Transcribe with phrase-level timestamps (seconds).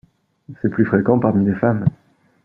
[0.59, 1.85] C'est plus fréquent parmi les femmes.